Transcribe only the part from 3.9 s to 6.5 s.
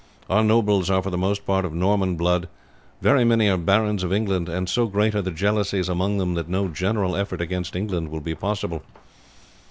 of England; and so great are the jealousies among them that